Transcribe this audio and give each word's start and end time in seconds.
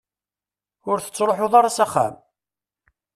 Ur 0.89 0.97
tettruḥuḍ 0.99 1.53
ara 1.59 1.75
s 1.75 1.79
axxam? 1.85 2.13